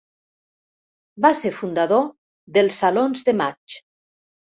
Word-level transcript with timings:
Va 1.27 1.31
ser 1.41 1.53
fundador 1.59 2.09
dels 2.59 2.83
Salons 2.87 3.25
de 3.31 3.41
Maig. 3.47 3.83